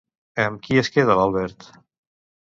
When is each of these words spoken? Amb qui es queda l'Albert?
Amb 0.43 0.63
qui 0.67 0.79
es 0.83 0.89
queda 0.95 1.17
l'Albert? 1.19 1.67